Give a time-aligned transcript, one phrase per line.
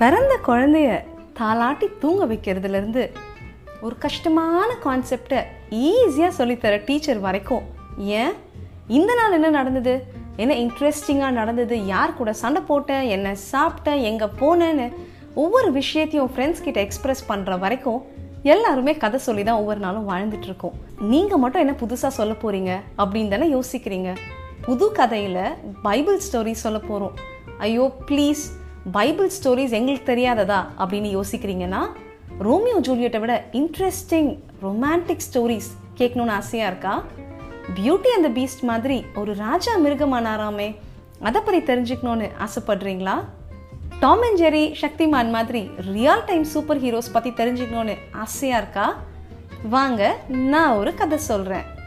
[0.00, 0.88] பிறந்த குழந்தைய
[1.38, 3.04] தாளாட்டி தூங்க வைக்கிறதுலேருந்து
[3.80, 5.40] ஒரு கஷ்டமான கான்செப்டை
[5.86, 7.64] ஈஸியாக சொல்லித்தர டீச்சர் வரைக்கும்.
[8.20, 8.32] ஏன்?
[8.98, 9.94] இந்த நாள் என்ன நடந்தது?
[10.42, 11.86] என்ன இன்ட்ரெஸ்டிங்காக நடந்தது?
[11.86, 13.08] யார் கூட சண்டை போட்டேன்?
[13.16, 14.02] என்ன சாப்பிட்டேன்?
[14.10, 14.86] எங்கே போனேன்னு
[15.34, 18.00] ஒவ்வொரு விஷயத்தையும் ஃப்ரெண்ட்ஸ் கிட்ட எக்ஸ்பிரஸ் பண்ணுற வரைக்கும்
[18.54, 20.76] எல்லாருமே கதை சொல்லி தான் ஒவ்வொரு நாளும் வாழ்ந்துட்டு இருக்கோம்.
[21.12, 24.12] நீங்கள் மட்டும் என்ன புதுசாக சொல்ல போகிறீங்க அப்படின்னு தானே யோசிக்கிறீங்க.
[24.68, 25.42] புது கதையில்
[25.82, 27.16] பைபிள் ஸ்டோரி சொல்ல போகிறோம்
[27.66, 28.46] ஐயோ ப்ளீஸ்
[28.84, 31.86] பைபிள் ஸ்டோரிஸ் எங்களுக்கு தெரியாததா அப்படின்னு யோசிக்கிறீங்கன்னா
[32.38, 37.02] ரோமியோ ஜூலியட்டை விட இன்ட்ரெஸ்டிங் ரொமான்டிக் ஸ்டோரிஸ் கேட்கணுன்னு ஆசையாக இருக்கா?
[37.74, 40.76] பியூட்டி அண்ட் த பீஸ்ட் மாதிரி ஒரு ராஜா மிருகமானாராமே
[41.22, 43.24] அதை பற்றி தெரிஞ்சுக்கணுன்னு ஆசைப்படுறீங்களா?
[44.00, 48.96] டாம் அண்ட் ஜெரி சக்திமான் மாதிரி ரியல் டைம் சூப்பர் ஹீரோஸ் பற்றி தெரிஞ்சுக்கணுன்னு ஆசையாக இருக்கா?
[49.70, 51.77] வாங்க நான் ஒரு கதை சொல்கிறேன்